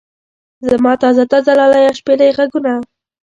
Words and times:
زما 0.69 0.91
تازه 1.03 1.23
تازه 1.31 1.51
لاليه 1.59 1.91
شپېلۍ 1.99 2.29
غږونه. 2.37 2.73